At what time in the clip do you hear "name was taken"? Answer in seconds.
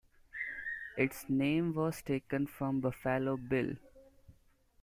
1.29-2.47